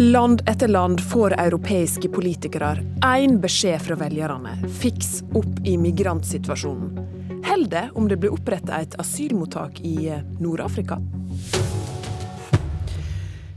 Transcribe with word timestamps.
Land 0.00 0.42
etter 0.48 0.68
land 0.68 1.00
får 1.00 1.34
europeiske 1.40 2.08
politikere 2.08 2.76
én 3.02 3.40
beskjed 3.42 3.80
fra 3.82 3.96
velgerne. 3.98 4.52
Fiks 4.78 5.24
opp 5.34 5.66
i 5.66 5.72
migrantsituasjonen. 5.74 7.00
Holder 7.48 7.70
det 7.72 7.82
om 7.98 8.06
det 8.06 8.20
blir 8.22 8.36
oppretta 8.36 8.78
et 8.78 8.94
asylmottak 9.02 9.80
i 9.82 10.06
eh, 10.06 10.22
Nord-Afrika? 10.38 11.00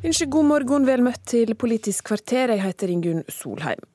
Unnskyld, 0.02 0.32
god 0.34 0.50
morgen, 0.50 0.90
vel 0.90 1.06
møtt 1.06 1.22
til 1.30 1.54
Politisk 1.54 2.10
kvarter. 2.10 2.56
Jeg 2.56 2.66
heter 2.66 2.90
Ingunn 2.90 3.22
Solheim. 3.30 3.86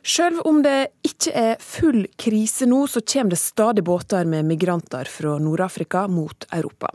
Selv 0.00 0.40
om 0.48 0.64
det 0.64 0.94
ikke 1.04 1.36
er 1.36 1.60
full 1.60 2.06
krise 2.16 2.70
nå, 2.72 2.86
så 2.88 3.04
kommer 3.04 3.36
det 3.36 3.42
stadig 3.44 3.84
båter 3.84 4.24
med 4.24 4.48
migranter 4.48 5.12
fra 5.12 5.36
Nord-Afrika 5.36 6.08
mot 6.08 6.48
Europa. 6.48 6.88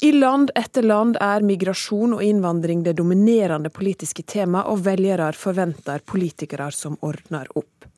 I 0.00 0.12
land 0.12 0.52
etter 0.54 0.86
land 0.86 1.18
er 1.20 1.42
migrasjon 1.42 2.14
og 2.14 2.22
innvandring 2.22 2.84
det 2.86 2.96
dominerende 3.00 3.72
politiske 3.74 4.22
tema, 4.22 4.64
og 4.70 4.84
velgere 4.86 5.32
forventer 5.34 6.04
politikere 6.06 6.70
som 6.74 6.96
ordner 7.02 7.50
opp. 7.58 7.88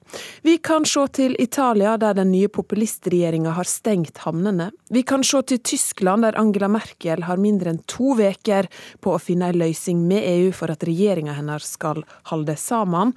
Vi 0.42 0.56
kan 0.58 0.84
se 0.84 1.04
til 1.14 1.36
Italia, 1.38 1.96
der 1.96 2.16
den 2.18 2.32
nye 2.32 2.48
populistregjeringa 2.48 3.52
har 3.54 3.68
stengt 3.68 4.18
havnene. 4.24 4.70
Vi 4.90 5.04
kan 5.06 5.22
se 5.24 5.42
til 5.42 5.60
Tyskland, 5.62 6.26
der 6.26 6.38
Angela 6.40 6.68
Merkel 6.68 7.22
har 7.28 7.38
mindre 7.38 7.70
enn 7.74 7.82
to 7.86 8.16
uker 8.18 8.66
på 9.00 9.14
å 9.14 9.22
finne 9.22 9.52
en 9.52 9.60
løysing 9.60 10.02
med 10.08 10.26
EU 10.26 10.50
for 10.56 10.72
at 10.72 10.84
regjeringa 10.86 11.36
hennes 11.38 11.70
skal 11.76 12.02
holde 12.32 12.56
sammen. 12.58 13.14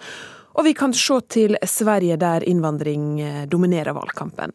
Og 0.53 0.67
vi 0.67 0.75
kan 0.77 0.93
se 0.93 1.15
til 1.33 1.57
Sverige, 1.65 2.17
der 2.21 2.45
innvandring 2.45 3.21
eh, 3.21 3.45
dominerer 3.49 3.95
valgkampen. 3.97 4.53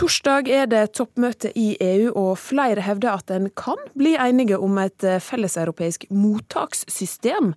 Torsdag 0.00 0.46
er 0.48 0.64
det 0.64 0.94
toppmøte 0.96 1.50
i 1.60 1.74
EU, 1.84 2.06
og 2.16 2.38
flere 2.40 2.80
hevder 2.86 3.18
at 3.20 3.32
en 3.34 3.50
kan 3.52 3.76
bli 3.92 4.14
enige 4.16 4.56
om 4.56 4.78
et 4.80 5.04
eh, 5.04 5.18
felleseuropeisk 5.20 6.06
mottakssystem, 6.08 7.50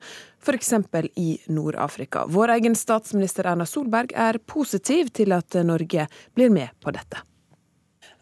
f.eks. 0.43 0.73
i 1.15 1.37
Nord-Afrika. 1.47 2.25
Vår 2.27 2.57
egen 2.57 2.75
statsminister 2.75 3.47
Erna 3.47 3.63
Solberg 3.63 4.11
er 4.11 4.41
positiv 4.43 5.13
til 5.15 5.31
at 5.31 5.55
Norge 5.63 6.09
blir 6.35 6.51
med 6.51 6.75
på 6.83 6.91
dette. 6.91 7.23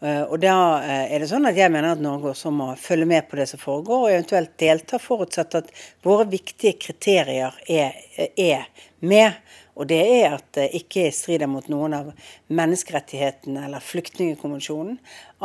Eh, 0.02 0.22
og 0.22 0.40
da 0.42 0.54
er 0.82 1.22
det 1.22 1.28
sånn 1.30 1.46
at 1.46 1.58
Jeg 1.58 1.70
mener 1.70 1.94
at 1.94 2.02
Norge 2.02 2.32
også 2.32 2.50
må 2.54 2.72
følge 2.80 3.06
med 3.06 3.28
på 3.30 3.38
det 3.38 3.48
som 3.52 3.62
foregår, 3.62 4.06
og 4.06 4.12
eventuelt 4.12 4.56
delta, 4.60 4.98
forutsatt 4.98 5.58
at 5.60 5.70
våre 6.02 6.26
viktige 6.30 6.74
kriterier 6.82 7.54
er, 7.70 7.98
er 8.36 8.66
med. 9.00 9.38
Og 9.78 9.88
det 9.88 10.00
er 10.02 10.34
at 10.36 10.48
det 10.58 10.68
ikke 10.76 11.06
strider 11.14 11.48
mot 11.48 11.68
noen 11.72 11.94
av 11.96 12.10
menneskerettighetene 12.52 13.64
eller 13.68 13.84
flyktningkonvensjonen. 13.84 14.98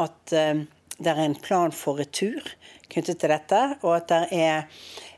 At 0.03 0.33
uh, 0.35 0.65
det 0.97 1.13
er 1.13 1.25
en 1.25 1.37
plan 1.37 1.73
for 1.75 1.99
retur 2.01 2.41
knyttet 2.91 3.19
til 3.21 3.31
dette, 3.33 3.59
og 3.83 3.97
at 3.97 4.07
det 4.09 4.37
er 4.37 4.63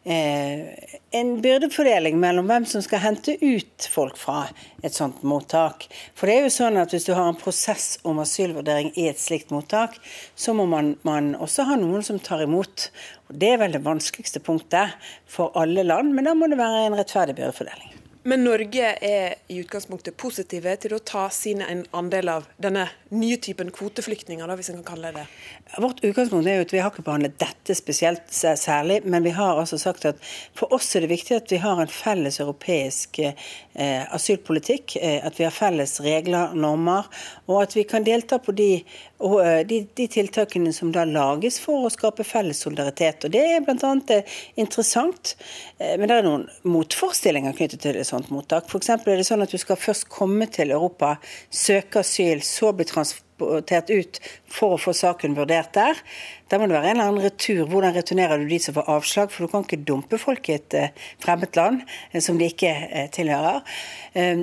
eh, 0.03 0.87
en 1.15 1.35
byrdefordeling 1.43 2.17
mellom 2.19 2.49
hvem 2.49 2.65
som 2.69 2.83
skal 2.83 3.03
hente 3.03 3.35
ut 3.41 3.87
folk 3.91 4.17
fra 4.19 4.47
et 4.83 4.95
sånt 4.95 5.21
mottak. 5.27 5.85
For 6.17 6.29
det 6.29 6.35
er 6.35 6.47
jo 6.47 6.55
sånn 6.57 6.79
at 6.81 6.95
hvis 6.95 7.07
du 7.07 7.13
har 7.13 7.29
en 7.29 7.39
prosess 7.39 7.99
om 8.07 8.21
asylvurdering 8.23 8.91
i 8.95 9.07
et 9.11 9.21
slikt 9.21 9.53
mottak, 9.53 9.99
så 10.35 10.55
må 10.57 10.65
man, 10.69 10.95
man 11.07 11.35
også 11.37 11.67
ha 11.69 11.77
noen 11.79 12.05
som 12.05 12.19
tar 12.23 12.43
imot. 12.45 12.89
Og 13.29 13.39
Det 13.39 13.53
er 13.53 13.61
vel 13.61 13.77
det 13.77 13.85
vanskeligste 13.85 14.41
punktet 14.43 14.97
for 15.29 15.53
alle 15.59 15.85
land, 15.85 16.13
men 16.15 16.27
da 16.27 16.35
må 16.37 16.49
det 16.49 16.59
være 16.59 16.87
en 16.87 16.99
rettferdig 16.99 17.37
byrdefordeling. 17.37 17.98
Men 18.23 18.43
Norge 18.43 18.87
er 19.01 19.35
i 19.47 19.61
utgangspunktet 19.61 20.17
positive 20.19 20.73
til 20.83 20.91
å 20.91 20.99
ta 20.99 21.29
sin 21.31 21.61
andel 21.95 22.31
av 22.33 22.49
denne 22.59 22.89
nye 23.15 23.37
typen 23.39 23.69
kvoteflyktninger, 23.71 24.43
da, 24.43 24.57
hvis 24.59 24.73
en 24.73 24.81
kan 24.81 24.87
kalle 24.89 25.13
det 25.13 25.21
det? 25.21 25.77
Vårt 25.79 26.03
utgangspunkt 26.03 26.49
er 26.51 26.57
jo 26.59 26.65
at 26.65 26.73
vi 26.75 26.81
har 26.83 26.91
ikke 26.91 27.05
behandlet 27.07 27.37
dette 27.39 27.77
spesielt 27.79 28.27
særlig, 28.35 28.99
men 29.07 29.23
vi 29.23 29.31
har 29.37 29.61
altså 29.61 29.79
sagt 29.79 30.09
at 30.09 30.19
for 30.57 30.75
oss 30.75 30.91
er 30.99 31.05
det 31.05 31.13
viktig 31.13 31.37
at 31.37 31.53
vi 31.53 31.61
har 31.63 31.79
en 31.79 31.93
felles 31.93 32.41
europeisk 32.43 33.21
eh, 33.23 34.03
asylpolitikk, 34.11 34.97
eh, 34.99 35.23
at 35.23 35.39
vi 35.39 35.47
har 35.47 35.55
felles 35.55 35.95
regler, 36.03 36.51
normer, 36.59 37.07
og 37.47 37.63
at 37.63 37.77
vi 37.79 37.87
kan 37.87 38.03
delta 38.03 38.41
på 38.43 38.51
de, 38.57 38.73
og, 39.19 39.45
eh, 39.45 39.61
de, 39.67 39.81
de, 39.95 40.07
tiltakene 40.11 40.71
som 40.75 40.91
da 40.95 41.05
lages 41.07 41.59
for 41.59 41.85
å 41.85 41.91
skape 41.93 42.25
felles 42.27 42.61
solidaritet. 42.63 43.25
Og 43.27 43.33
Det 43.35 43.43
er 43.55 43.63
bl.a. 43.65 43.93
Eh, 44.15 44.35
interessant, 44.63 45.35
eh, 45.77 45.95
men 45.99 46.07
det 46.07 46.19
er 46.19 46.27
noen 46.27 46.45
motforestillinger 46.63 47.57
knyttet 47.57 47.83
til 47.83 47.99
sånn 47.99 48.23
sånt 48.23 48.33
mottak. 48.33 48.69
F.eks. 48.69 48.89
er 48.95 49.19
det 49.19 49.27
sånn 49.27 49.43
at 49.45 49.51
du 49.51 49.59
skal 49.61 49.79
først 49.79 50.09
komme 50.11 50.47
til 50.51 50.71
Europa, 50.75 51.17
søke 51.51 52.03
asyl, 52.03 52.43
så 52.45 52.73
bli 52.75 52.87
transportert 52.87 53.27
ut 53.39 54.21
for 54.49 54.75
å 54.75 54.81
få 54.81 54.93
saken 54.97 55.37
vurdert 55.37 55.73
der. 55.77 56.03
Da 56.49 56.57
må 56.57 56.65
det 56.65 56.73
være 56.73 56.89
en 56.89 56.97
eller 56.97 57.11
annen 57.11 57.23
retur. 57.23 57.61
Hvordan 57.69 57.93
returnerer 57.93 58.41
du 58.41 58.49
de 58.49 58.57
som 58.61 58.73
får 58.73 58.87
avslag? 58.89 59.29
For 59.29 59.45
du 59.45 59.51
kan 59.51 59.65
ikke 59.65 59.83
dumpe 59.85 60.17
folk 60.17 60.49
i 60.49 60.55
et 60.55 60.75
uh, 60.77 61.09
fremmed 61.21 61.53
land 61.59 61.83
uh, 61.85 62.17
som 62.25 62.39
de 62.39 62.47
ikke 62.49 62.71
uh, 62.89 63.05
tilhører. 63.13 63.61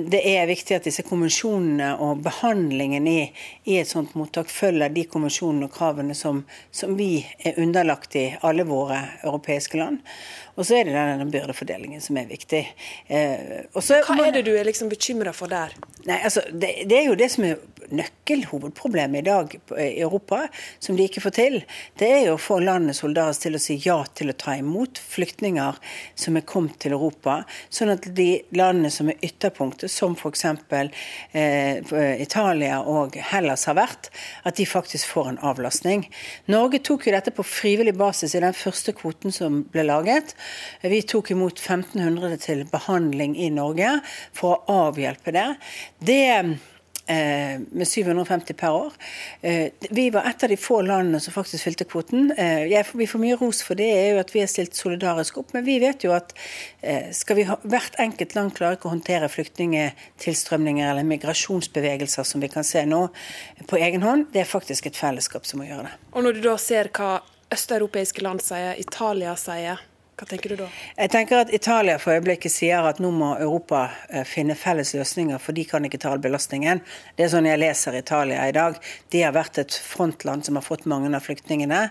det 0.07 0.21
er 0.23 0.47
viktig 0.47 0.77
at 0.77 0.85
disse 0.87 1.03
konvensjonene 1.03 1.89
og 2.01 2.21
behandlingen 2.23 3.07
i, 3.11 3.17
i, 3.67 3.75
et 3.81 3.89
sånt 3.89 4.13
mottak 4.15 4.47
følger 4.49 4.93
de 4.95 5.03
konvensjonene 5.11 5.67
og 5.67 5.73
kravene 5.75 6.15
som, 6.15 6.39
som 6.71 6.95
vi 6.95 7.19
er 7.43 7.59
underlagt 7.59 8.15
i 8.15 8.29
alle 8.47 8.63
våre 8.65 9.01
europeiske 9.25 9.77
land. 9.77 9.99
Og 10.55 10.65
så 10.65 10.79
er 10.79 10.87
det 10.87 10.95
denne 10.95 11.27
byrdefordelingen 11.29 12.01
som 12.01 12.17
er 12.17 12.31
viktig. 12.31 12.63
Også, 13.75 13.99
Hva 14.07 14.29
er 14.29 14.39
det 14.39 14.45
du 14.47 14.53
er 14.55 14.65
liksom 14.65 14.89
bekymra 14.89 15.35
for 15.35 15.51
der? 15.51 15.75
Nei, 16.07 16.21
altså, 16.23 16.45
det, 16.47 16.87
det, 16.87 17.01
er 17.01 17.11
jo 17.11 17.19
det 17.19 17.27
som 17.35 17.45
er 17.45 17.59
nøkkelhovedproblemet 17.91 18.86
i 18.95 19.21
dag 19.21 19.59
i 19.77 20.01
Europa, 20.01 20.47
som 20.79 20.95
de 20.95 21.03
ikke 21.07 21.21
får 21.21 21.35
til 21.37 21.57
det 21.97 22.07
er 22.07 22.25
jo 22.27 22.35
å 22.35 22.41
få 22.41 22.59
landet 22.61 22.97
soldater 22.97 23.47
til 23.47 23.57
å 23.57 23.61
si 23.61 23.77
ja 23.83 23.97
til 24.17 24.31
å 24.31 24.35
ta 24.37 24.55
imot 24.57 24.99
flyktninger 25.01 25.77
som 26.17 26.37
er 26.37 26.45
kommet 26.47 26.77
til 26.81 26.95
Europa, 26.95 27.39
sånn 27.73 27.93
at 27.93 28.07
de 28.17 28.27
landene 28.57 28.91
som 28.93 29.09
er 29.11 29.19
ytterpunktet, 29.25 29.91
som 29.91 30.15
f.eks. 30.17 30.45
Eh, 31.31 32.21
Italia 32.21 32.79
og 32.81 33.17
Hellas 33.31 33.67
har 33.69 33.77
vært, 33.79 34.11
at 34.47 34.59
de 34.59 34.67
faktisk 34.69 35.09
får 35.13 35.33
en 35.33 35.41
avlastning. 35.51 36.07
Norge 36.51 36.81
tok 36.85 37.07
jo 37.07 37.15
dette 37.15 37.33
på 37.35 37.45
frivillig 37.47 37.95
basis 37.97 38.35
i 38.35 38.43
den 38.43 38.55
første 38.57 38.93
kvoten 38.97 39.33
som 39.35 39.63
ble 39.71 39.87
laget. 39.87 40.35
Vi 40.83 41.03
tok 41.07 41.33
imot 41.35 41.59
1500 41.59 42.39
til 42.45 42.65
behandling 42.71 43.37
i 43.37 43.51
Norge 43.53 43.99
for 44.37 44.57
å 44.57 44.81
avhjelpe 44.87 45.33
det. 45.35 45.49
Det 45.99 46.23
med 47.07 47.87
750 47.87 48.53
per 48.59 48.75
år. 48.75 48.93
Eh, 49.41 49.71
vi 49.89 50.09
var 50.13 50.27
et 50.29 50.43
av 50.43 50.51
de 50.51 50.57
få 50.59 50.81
landene 50.85 51.19
som 51.23 51.33
faktisk 51.33 51.63
fylte 51.63 51.87
kvoten. 51.87 52.31
Eh, 52.37 52.83
vi 52.93 53.07
får 53.07 53.23
mye 53.23 53.37
ros 53.39 53.61
for 53.63 53.79
det, 53.79 53.87
er 53.87 54.09
jo 54.11 54.21
at 54.21 54.33
vi 54.35 54.43
har 54.43 54.51
stilt 54.51 54.75
solidarisk 54.75 55.39
opp. 55.41 55.53
Men 55.55 55.65
vi 55.67 55.79
vet 55.83 56.03
jo 56.03 56.13
at 56.15 56.35
skal 57.11 57.35
vi 57.35 57.43
ha, 57.47 57.57
hvert 57.67 57.97
enkelt 57.99 58.35
land 58.37 58.53
klare 58.55 58.77
ikke 58.77 58.87
å 58.87 58.93
håndtere 58.93 59.27
flyktningetilstrømninger 59.31 60.87
eller 60.87 61.07
migrasjonsbevegelser 61.07 62.27
som 62.27 62.43
vi 62.43 62.49
kan 62.51 62.63
se 62.67 62.85
nå 62.87 63.07
på 63.67 63.79
egen 63.81 64.05
hånd, 64.05 64.29
det 64.31 64.43
er 64.43 64.49
faktisk 64.49 64.87
et 64.87 64.99
fellesskap 64.99 65.47
som 65.47 65.61
må 65.61 65.67
gjøre 65.67 65.89
det. 65.89 65.95
Og 66.13 66.23
når 66.23 66.37
du 66.37 66.41
da 66.45 66.55
ser 66.61 66.91
hva 66.95 67.17
østeuropeiske 67.53 68.23
land 68.23 68.43
sier, 68.43 68.75
Italia 68.79 69.35
sier, 69.39 69.81
hva 70.17 70.25
tenker 70.25 70.49
du 70.49 70.55
da? 70.63 70.67
Jeg 70.97 71.11
tenker 71.13 71.43
at 71.43 71.51
Italia 71.53 71.99
for 72.01 72.15
øyeblikket 72.15 72.49
sier 72.49 72.87
at 72.89 72.97
nå 73.03 73.11
må 73.13 73.35
Europa 73.37 73.83
eh, 74.09 74.23
finne 74.25 74.55
felles 74.57 74.95
løsninger, 74.97 75.37
for 75.37 75.53
de 75.53 75.65
kan 75.69 75.85
ikke 75.85 75.99
ta 76.01 76.09
all 76.09 76.23
belastningen. 76.23 76.81
Det 77.13 77.27
er 77.27 77.29
sånn 77.35 77.45
jeg 77.45 77.61
leser 77.61 77.99
Italia 77.99 78.47
i 78.49 78.55
dag. 78.57 78.79
De 79.13 79.21
har 79.21 79.35
vært 79.37 79.61
et 79.61 79.77
frontland 79.77 80.47
som 80.47 80.57
har 80.57 80.65
fått 80.65 80.87
mange 80.89 81.11
av 81.13 81.21
flyktningene, 81.21 81.83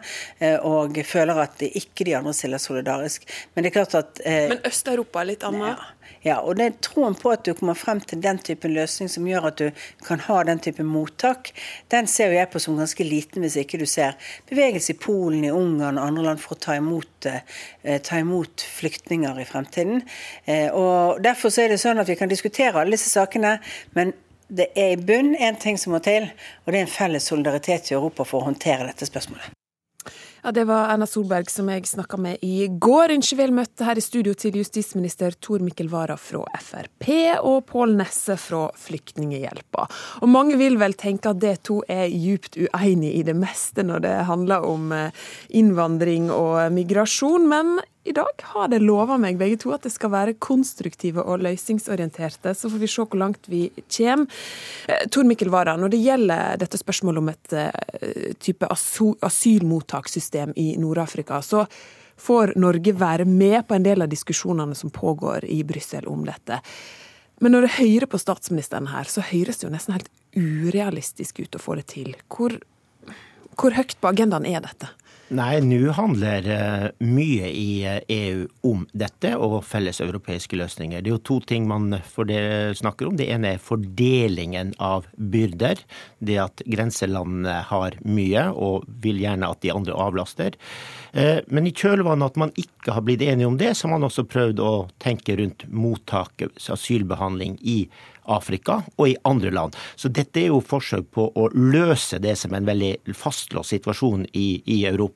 eh, 0.43 0.59
og 0.59 0.99
føler 1.07 1.39
at 1.45 1.63
ikke 1.69 2.09
de 2.09 2.17
andre 2.19 2.35
stiller 2.35 2.63
solidarisk. 2.63 3.31
Men 3.55 3.63
det 3.63 3.71
er 3.71 3.79
klart 3.79 3.95
at 4.01 4.25
eh, 4.27 4.49
Men 4.51 4.67
Øst-Europa 4.73 5.23
er 5.23 5.31
litt 5.31 5.47
annet? 5.47 5.77
Ja. 5.79 6.06
Ja, 6.27 6.41
og 6.41 6.57
det 6.59 6.65
er 6.67 6.77
troen 6.83 7.15
på 7.19 7.31
at 7.35 7.45
du 7.47 7.53
kommer 7.55 7.77
frem 7.79 8.01
til 8.03 8.21
den 8.25 8.41
typen 8.43 8.75
løsning 8.75 9.11
som 9.13 9.27
gjør 9.29 9.49
at 9.51 9.61
du 9.61 9.85
kan 10.07 10.23
ha 10.27 10.41
den 10.49 10.61
type 10.63 10.85
mottak, 10.87 11.53
den 11.93 12.09
ser 12.11 12.35
jeg 12.35 12.51
på 12.53 12.63
som 12.63 12.79
ganske 12.81 13.07
liten 13.07 13.45
hvis 13.45 13.59
ikke 13.63 13.81
du 13.81 13.87
ser 13.91 14.17
bevegelse 14.51 14.95
i 14.95 14.99
Polen, 15.01 15.45
i 15.47 15.55
Ungarn 15.55 16.01
og 16.01 16.09
andre 16.09 16.29
land 16.31 16.43
for 16.43 16.57
å 16.57 16.63
ta 16.67 16.77
imot, 16.79 17.29
eh, 17.31 17.99
ta 18.03 18.21
imot 18.23 18.65
flyktninger 18.79 19.41
i 19.43 19.49
fremtiden. 19.49 20.03
Eh, 20.45 20.69
og 20.71 21.23
Derfor 21.27 21.51
så 21.51 21.65
er 21.65 21.75
det 21.75 21.83
sånn 21.83 22.01
at 22.01 22.09
vi 22.09 22.19
kan 22.19 22.31
diskutere 22.31 22.81
alle 22.81 22.97
disse 22.97 23.11
sakene, 23.13 23.59
men 23.95 24.15
det 24.49 24.71
er 24.79 24.95
i 24.95 25.03
bunn 25.03 25.35
én 25.35 25.59
ting 25.59 25.79
som 25.79 25.95
må 25.95 26.03
til, 26.03 26.29
og 26.65 26.73
det 26.73 26.81
er 26.81 26.87
en 26.87 26.97
felles 26.99 27.31
solidaritet 27.33 27.91
i 27.91 27.97
Europa 27.99 28.27
for 28.27 28.41
å 28.41 28.51
håndtere 28.51 28.87
dette 28.87 29.09
spørsmålet. 29.09 29.55
Ja, 30.47 30.53
Det 30.53 30.65
var 30.65 30.93
Erna 30.95 31.07
Solberg 31.07 31.49
som 31.51 31.67
jeg 31.73 31.89
snakka 31.91 32.17
med 32.23 32.39
i 32.47 32.69
går. 32.71 33.17
Vel 33.35 33.51
møtte 33.51 33.83
her 33.83 33.99
i 33.99 34.05
studio 34.05 34.31
til 34.39 34.55
justisminister 34.61 35.35
Tor 35.43 35.59
Mikkel 35.59 35.89
Wara 35.91 36.15
fra 36.15 36.45
Frp 36.63 37.09
og 37.41 37.65
Pål 37.67 37.97
Nesse 37.99 38.37
fra 38.39 38.69
Flyktninghjelpa. 38.79 39.89
Og 40.23 40.31
mange 40.31 40.55
vil 40.55 40.79
vel 40.79 40.95
tenke 40.95 41.33
at 41.35 41.41
de 41.43 41.57
to 41.67 41.81
er 41.91 42.07
djupt 42.07 42.61
uenige 42.63 43.19
i 43.19 43.25
det 43.27 43.35
meste 43.35 43.83
når 43.83 44.07
det 44.07 44.15
handler 44.31 44.71
om 44.71 44.95
eh, 44.95 45.27
innvandring 45.51 46.31
og 46.31 46.71
migrasjon, 46.79 47.51
men 47.51 47.81
i 48.07 48.13
dag 48.13 48.43
har 48.53 48.69
de 48.71 48.79
lova 48.79 49.17
meg 49.19 49.39
begge 49.41 49.59
to 49.65 49.73
at 49.75 49.83
det 49.87 49.91
skal 49.95 50.13
være 50.13 50.37
konstruktive 50.43 51.25
og 51.27 51.43
løsningsorienterte. 51.43 52.53
Så 52.55 52.71
får 52.71 52.83
vi 52.83 52.91
se 52.91 53.03
hvor 53.03 53.19
langt 53.19 53.49
vi 53.51 53.65
kommer. 53.83 54.31
Eh, 54.89 55.07
Tor 55.11 55.27
Mikkel 55.27 55.51
Wara, 55.51 55.75
når 55.77 55.95
det 55.95 56.03
gjelder 56.05 56.61
dette 56.63 56.79
spørsmålet 56.79 57.23
om 57.23 57.31
et 57.33 57.57
uh, 57.57 58.29
type 58.43 58.69
asylmottakssystem 58.71 60.55
i 60.57 60.69
Nord-Afrika, 60.79 61.41
så 61.43 61.65
får 62.17 62.55
Norge 62.57 62.95
være 62.97 63.27
med 63.29 63.67
på 63.67 63.77
en 63.77 63.85
del 63.85 64.05
av 64.05 64.13
diskusjonene 64.13 64.79
som 64.79 64.93
pågår 64.95 65.45
i 65.51 65.63
Brussel 65.67 66.07
om 66.09 66.23
dette. 66.29 66.61
Men 67.43 67.53
når 67.53 67.67
du 67.67 67.75
hører 67.81 68.09
på 68.09 68.21
statsministeren 68.21 68.89
her, 68.95 69.11
så 69.11 69.25
høres 69.25 69.61
det 69.61 69.67
jo 69.67 69.73
nesten 69.75 69.97
helt 69.99 70.13
urealistisk 70.37 71.43
ut 71.43 71.59
å 71.59 71.61
få 71.61 71.77
det 71.81 71.89
til. 71.93 72.15
Hvor, 72.33 72.55
hvor 73.59 73.77
høyt 73.77 73.99
på 74.01 74.15
agendaen 74.15 74.49
er 74.49 74.63
dette? 74.65 74.95
Nei, 75.35 75.57
nå 75.59 75.91
handler 75.91 76.45
uh, 76.47 76.85
mye 77.03 77.49
i 77.51 77.71
EU 77.83 77.97
eh, 78.07 78.45
e 78.47 78.47
om 78.63 78.85
dette 78.95 79.33
og 79.35 79.57
felles 79.67 79.99
europeiske 80.05 80.55
løsninger. 80.55 81.03
Det 81.03 81.11
er 81.11 81.17
jo 81.17 81.25
to 81.27 81.41
ting 81.43 81.67
man 81.67 81.97
snakker 82.07 83.09
om. 83.09 83.17
Det 83.19 83.27
ene 83.35 83.57
er 83.57 83.63
fordelingen 83.63 84.73
av 84.79 85.09
byrder. 85.19 85.83
Det 86.23 86.39
at 86.45 86.63
grenselandene 86.63 87.59
har 87.73 87.99
mye 88.07 88.47
og 88.55 88.87
vil 89.03 89.19
gjerne 89.25 89.51
at 89.51 89.63
de 89.67 89.75
andre 89.75 89.99
avlaster. 89.99 90.59
Men 91.51 91.67
i 91.67 91.75
kjølvannet 91.75 92.35
at 92.35 92.41
man 92.43 92.53
ikke 92.61 92.95
har 92.95 93.07
blitt 93.07 93.23
enige 93.25 93.49
om 93.49 93.59
det, 93.59 93.73
så 93.75 93.87
har 93.87 93.97
man 93.97 94.09
også 94.09 94.27
prøvd 94.31 94.63
å 94.63 94.73
tenke 95.03 95.39
rundt 95.39 95.65
mottak, 95.71 96.43
asylbehandling 96.71 97.59
i 97.63 97.81
Afrika 98.27 98.81
og 98.97 99.09
i 99.09 99.17
andre 99.25 99.51
land. 99.55 99.77
Så 99.97 100.11
dette 100.13 100.41
er 100.43 100.51
jo 100.51 100.61
forsøk 100.65 101.09
på 101.15 101.29
å 101.31 101.49
løse 101.55 102.19
det 102.23 102.37
som 102.41 102.55
er 102.55 102.63
en 102.63 102.71
veldig 102.71 103.17
fastlåst 103.17 103.75
situasjon 103.75 104.27
i, 104.33 104.63
i 104.67 104.83
Europa. 104.89 105.16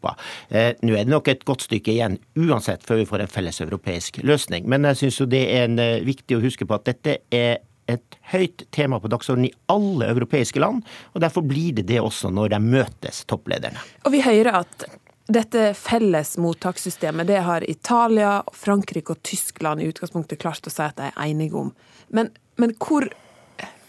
Eh, 0.50 0.75
nå 0.82 0.94
er 0.94 1.06
det 1.06 1.12
nok 1.12 1.29
et 1.29 1.44
godt 1.49 1.67
stykke 1.67 1.93
igjen 1.94 2.19
uansett 2.38 2.85
før 2.87 3.02
vi 3.02 3.08
får 3.08 3.25
en 3.25 3.32
felles 3.32 3.61
europeisk 3.61 4.23
løsning. 4.26 4.69
Men 4.70 4.88
jeg 4.91 5.02
syns 5.02 5.20
det 5.31 5.43
er 5.49 5.67
en, 5.69 5.79
eh, 5.79 6.00
viktig 6.06 6.38
å 6.38 6.44
huske 6.44 6.67
på 6.67 6.75
at 6.75 6.85
dette 6.85 7.19
er 7.31 7.58
et 7.91 8.17
høyt 8.32 8.64
tema 8.70 9.00
på 9.00 9.11
dagsordenen 9.11 9.50
i 9.50 9.55
alle 9.69 10.12
europeiske 10.12 10.61
land, 10.61 10.85
og 11.14 11.20
derfor 11.20 11.43
blir 11.43 11.75
det 11.75 11.87
det 11.87 11.99
også 12.00 12.31
når 12.31 12.55
de 12.55 12.61
møtes, 12.62 13.25
topplederne. 13.26 13.81
Og 14.06 14.12
vi 14.12 14.23
hører 14.23 14.61
at 14.62 14.85
dette 15.26 15.75
felles 15.75 16.37
mottakssystemet 16.38 17.26
det 17.26 17.43
har 17.43 17.67
Italia, 17.69 18.43
Frankrike 18.55 19.11
og 19.11 19.23
Tyskland 19.23 19.82
i 19.82 19.91
utgangspunktet 19.91 20.38
klart 20.38 20.67
å 20.67 20.70
si 20.70 20.82
at 20.82 20.96
de 20.96 21.11
er 21.11 21.19
enige 21.26 21.55
om. 21.55 21.75
Men 22.11 22.31
men 22.61 22.76
hvor, 22.82 23.08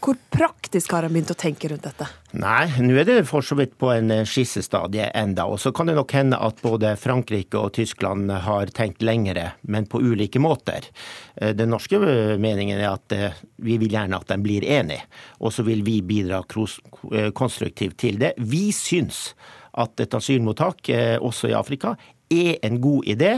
hvor 0.02 0.18
praktisk 0.34 0.96
har 0.96 1.06
en 1.06 1.14
begynt 1.14 1.32
å 1.34 1.38
tenke 1.38 1.70
rundt 1.70 1.86
dette? 1.86 2.08
Nei, 2.42 2.66
nå 2.82 2.96
er 2.98 3.06
det 3.06 3.18
for 3.30 3.46
så 3.46 3.54
vidt 3.60 3.76
på 3.80 3.92
en 3.94 4.10
eh, 4.14 4.24
skissestadie 4.28 5.12
enda. 5.18 5.46
Og 5.46 5.60
så 5.62 5.70
kan 5.76 5.90
det 5.90 5.96
nok 5.98 6.16
hende 6.18 6.40
at 6.42 6.62
både 6.64 6.96
Frankrike 7.00 7.60
og 7.60 7.76
Tyskland 7.78 8.32
har 8.48 8.72
tenkt 8.74 9.06
lengre, 9.06 9.52
men 9.62 9.86
på 9.90 10.02
ulike 10.02 10.42
måter. 10.42 10.88
Eh, 11.36 11.54
den 11.58 11.70
norske 11.74 12.02
eh, 12.02 12.34
meningen 12.42 12.82
er 12.82 12.96
at 12.96 13.18
vi 13.62 13.78
vil 13.82 13.94
gjerne 13.94 14.18
at 14.18 14.32
de 14.32 14.40
blir 14.42 14.66
enige, 14.66 15.06
og 15.40 15.54
så 15.54 15.66
vil 15.68 15.84
vi 15.86 16.00
bidra 16.02 16.42
konstruktivt 16.48 18.00
til 18.02 18.18
det. 18.22 18.34
Vi 18.42 18.72
syns 18.74 19.30
at 19.78 20.02
et 20.04 20.18
asylmottak, 20.18 20.90
også 21.24 21.52
i 21.52 21.56
Afrika, 21.56 21.94
er 22.32 22.58
en 22.66 22.80
god 22.82 23.08
idé, 23.12 23.34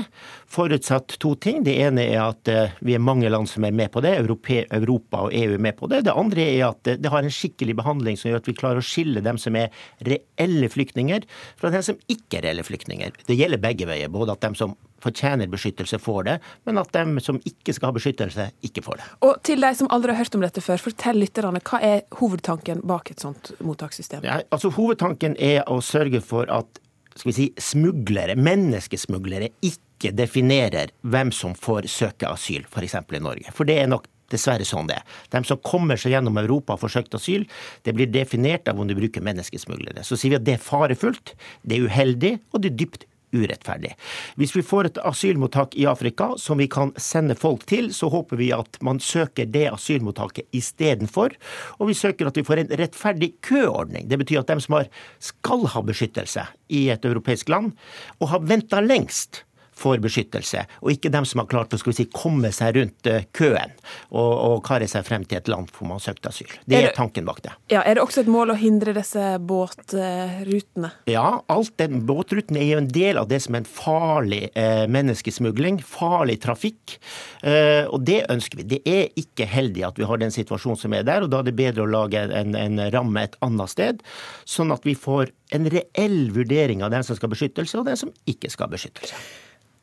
forutsatt 0.53 1.17
to 1.21 1.33
ting. 1.41 1.63
Det 1.65 1.75
ene 1.81 2.05
er 2.13 2.21
at 2.23 2.51
eh, 2.51 2.75
vi 2.85 2.95
er 2.95 3.03
mange 3.03 3.29
land 3.31 3.49
som 3.49 3.65
er 3.65 3.75
med 3.75 3.91
på 3.93 4.03
det. 4.05 4.15
Europa 4.21 5.25
og 5.25 5.33
EU 5.33 5.55
er 5.57 5.65
med 5.65 5.77
på 5.79 5.89
det. 5.91 6.03
Det 6.07 6.15
andre 6.15 6.45
er 6.45 6.67
at 6.69 6.91
eh, 6.91 6.99
det 7.01 7.11
har 7.11 7.25
en 7.25 7.33
skikkelig 7.33 7.77
behandling 7.81 8.19
som 8.19 8.31
gjør 8.31 8.43
at 8.43 8.49
vi 8.49 8.57
klarer 8.57 8.83
å 8.83 8.85
skille 8.85 9.23
dem 9.25 9.41
som 9.41 9.57
er 9.59 9.73
reelle 10.05 10.69
flyktninger, 10.71 11.27
fra 11.59 11.73
dem 11.73 11.85
som 11.85 11.99
ikke 12.07 12.39
er 12.39 12.49
reelle 12.49 12.65
flyktninger. 12.67 13.13
Det 13.27 13.37
gjelder 13.37 13.61
begge 13.63 13.89
veier. 13.89 14.11
Både 14.13 14.37
at 14.37 14.45
dem 14.45 14.57
som 14.57 14.77
fortjener 15.03 15.49
beskyttelse, 15.51 15.99
får 15.99 16.23
det, 16.27 16.37
men 16.67 16.79
at 16.79 16.91
dem 16.95 17.17
som 17.23 17.39
ikke 17.47 17.75
skal 17.75 17.91
ha 17.91 17.95
beskyttelse, 17.97 18.47
ikke 18.65 18.83
får 18.85 19.01
det. 19.01 19.09
Og 19.27 19.41
til 19.45 19.65
de 19.65 19.73
som 19.75 19.89
aldri 19.93 20.13
har 20.13 20.23
hørt 20.23 20.37
om 20.37 20.45
dette 20.45 20.63
før, 20.63 20.81
fortell 20.81 21.19
lytterne, 21.19 21.61
hva 21.63 21.81
er 21.83 22.05
hovedtanken 22.19 22.83
bak 22.87 23.11
et 23.11 23.23
sånt 23.23 23.51
mottakssystem? 23.63 24.23
Ja, 24.27 24.39
altså 24.53 24.71
Hovedtanken 24.73 25.35
er 25.37 25.67
å 25.69 25.81
sørge 25.83 26.23
for 26.23 26.49
at 26.51 26.79
skal 27.13 27.29
vi 27.29 27.35
si, 27.37 27.47
smuglere, 27.61 28.37
menneskesmuglere, 28.39 29.51
ikke 29.65 30.13
definerer 30.15 30.93
hvem 31.01 31.31
som 31.35 31.55
får 31.57 31.87
søke 31.91 32.29
asyl, 32.29 32.65
f.eks. 32.69 32.97
i 32.99 33.23
Norge. 33.23 33.53
For 33.55 33.69
det 33.69 33.79
er 33.81 33.91
nok 33.91 34.09
dessverre 34.33 34.65
sånn 34.67 34.89
det 34.89 34.97
er. 34.99 35.07
De 35.33 35.43
som 35.47 35.61
kommer 35.65 35.99
seg 35.99 36.15
gjennom 36.15 36.39
Europa 36.41 36.75
og 36.75 36.83
får 36.83 36.95
søkt 36.97 37.17
asyl, 37.17 37.45
det 37.85 37.95
blir 37.95 38.09
definert 38.11 38.69
av 38.69 38.79
om 38.81 38.89
du 38.89 38.95
bruker 38.97 39.25
menneskesmuglere. 39.25 40.05
Så 40.05 40.17
sier 40.17 40.33
vi 40.33 40.39
at 40.41 40.47
det 40.47 40.57
er 40.57 40.63
farefullt, 40.63 41.35
det 41.67 41.77
er 41.77 41.89
uheldig, 41.89 42.37
og 42.51 42.63
det 42.63 42.73
er 42.73 42.79
dypt 42.83 43.07
urettferdig. 43.33 43.93
Hvis 44.39 44.55
vi 44.55 44.63
får 44.65 44.89
et 44.89 44.99
asylmottak 45.03 45.77
i 45.79 45.87
Afrika 45.89 46.31
som 46.41 46.61
vi 46.61 46.69
kan 46.71 46.93
sende 47.01 47.35
folk 47.39 47.65
til, 47.69 47.91
så 47.93 48.09
håper 48.13 48.39
vi 48.39 48.51
at 48.55 48.79
man 48.85 49.01
søker 49.03 49.49
det 49.49 49.67
asylmottaket 49.71 50.49
istedenfor. 50.55 51.35
Og 51.79 51.89
vi 51.91 51.97
søker 51.97 52.29
at 52.29 52.37
vi 52.37 52.45
får 52.47 52.63
en 52.63 52.75
rettferdig 52.79 53.33
køordning. 53.45 54.09
Det 54.09 54.19
betyr 54.21 54.43
at 54.43 54.51
de 54.53 54.61
som 54.63 54.79
har, 54.79 54.91
skal 55.19 55.65
ha 55.73 55.83
beskyttelse 55.85 56.45
i 56.73 56.87
et 56.93 57.05
europeisk 57.05 57.49
land, 57.49 57.73
og 58.19 58.31
har 58.33 58.45
venta 58.47 58.81
lengst, 58.83 59.43
får 59.77 60.01
beskyttelse, 60.03 60.65
og 60.81 60.93
ikke 60.93 61.11
dem 61.13 61.25
som 61.27 61.41
har 61.43 61.49
klart 61.51 61.73
å 61.73 61.79
si, 61.81 62.05
komme 62.13 62.51
seg 62.55 62.77
rundt 62.77 63.09
eh, 63.09 63.27
køen 63.35 63.73
og, 64.11 64.33
og 64.33 64.57
kare 64.67 64.87
seg 64.89 65.05
frem 65.07 65.25
til 65.27 65.39
et 65.39 65.51
land 65.51 65.71
hvor 65.73 65.89
man 65.89 65.99
har 65.99 66.05
søkt 66.07 66.27
asyl. 66.29 66.51
Det 66.65 66.77
er, 66.77 66.89
er, 66.89 66.95
tanken 66.97 67.27
bak 67.27 67.41
det. 67.45 67.55
Ja, 67.73 67.83
Er 67.83 67.97
det 67.97 68.05
også 68.05 68.23
et 68.23 68.31
mål 68.31 68.53
å 68.53 68.57
hindre 68.59 68.95
disse 68.95 69.35
båtrutene? 69.43 70.93
Ja, 71.09 71.27
alt 71.51 71.75
den 71.81 72.03
båtruten 72.07 72.59
er 72.59 72.67
jo 72.69 72.81
en 72.83 72.91
del 72.93 73.19
av 73.21 73.29
det 73.31 73.41
som 73.45 73.57
er 73.57 73.63
en 73.63 73.69
farlig 73.69 74.43
eh, 74.59 74.85
menneskesmugling, 74.91 75.81
farlig 75.85 76.39
trafikk. 76.43 76.97
Eh, 77.41 77.83
og 77.89 78.05
det 78.07 78.23
ønsker 78.33 78.61
vi. 78.61 78.67
Det 78.75 78.81
er 78.89 79.09
ikke 79.19 79.47
heldig 79.49 79.87
at 79.89 80.01
vi 80.01 80.07
har 80.09 80.21
den 80.21 80.33
situasjonen 80.33 80.79
som 80.79 80.95
er 80.95 81.07
der, 81.07 81.25
og 81.25 81.33
da 81.33 81.41
er 81.41 81.49
det 81.49 81.57
bedre 81.57 81.85
å 81.85 81.89
lage 81.89 82.23
en, 82.23 82.57
en 82.57 82.83
ramme 82.93 83.23
et 83.25 83.37
annet 83.45 83.71
sted, 83.71 84.03
sånn 84.49 84.73
at 84.75 84.85
vi 84.87 84.95
får 84.97 85.33
en 85.53 85.69
reell 85.69 86.19
vurdering 86.33 86.83
av 86.83 86.93
den 86.93 87.05
som 87.05 87.17
skal 87.17 87.31
beskyttelse, 87.33 87.77
og 87.79 87.87
den 87.89 87.99
som 87.99 88.13
ikke 88.29 88.51
skal 88.53 88.71
beskyttelse. 88.71 89.17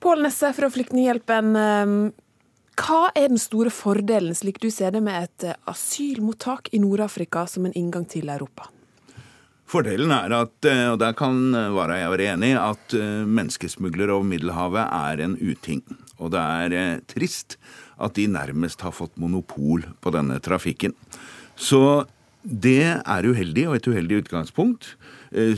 Pål 0.00 0.23
Nesse 0.23 0.52
fra 0.56 0.70
Flyktninghjelpen. 0.73 1.56
Ehm, 1.56 1.97
hva 2.81 3.11
er 3.12 3.29
den 3.29 3.41
store 3.41 3.69
fordelen, 3.69 4.32
slik 4.32 4.56
du 4.62 4.70
ser 4.73 4.94
det, 4.94 5.02
med 5.05 5.26
et 5.26 5.44
eh, 5.50 5.58
asylmottak 5.69 6.70
i 6.73 6.81
Nord-Afrika 6.81 7.43
som 7.44 7.67
en 7.69 7.75
inngang 7.76 8.06
til 8.08 8.32
Europa? 8.32 8.70
Fordelen 9.69 10.14
er 10.17 10.32
at, 10.38 10.56
eh, 10.64 10.87
og 10.88 10.97
der 11.02 11.12
kan 11.19 11.52
Vara 11.76 12.00
jeg 12.00 12.14
være 12.14 12.31
enig, 12.32 12.55
at 12.56 12.97
eh, 12.97 13.29
menneskesmuglere 13.29 14.17
over 14.17 14.25
Middelhavet 14.32 14.87
er 14.88 15.25
en 15.26 15.37
uting. 15.37 15.85
Og 16.17 16.32
det 16.32 16.47
er 16.64 17.05
trist 17.05 17.58
at 18.00 18.17
de 18.17 18.25
nærmest 18.32 18.81
har 18.81 18.97
fått 18.97 19.20
monopol 19.20 19.85
på 20.00 20.17
denne 20.17 20.41
trafikken. 20.41 20.97
Så 21.61 22.06
det 22.41 22.97
er 23.05 23.29
uheldig 23.29 23.69
og 23.69 23.76
et 23.76 23.93
uheldig 23.93 24.23
utgangspunkt. 24.25 24.94